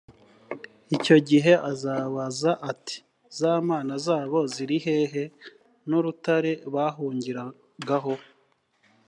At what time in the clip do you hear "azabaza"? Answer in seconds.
1.71-2.51